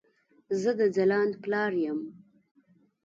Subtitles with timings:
[0.61, 1.99] زه د ځلاند پلار يم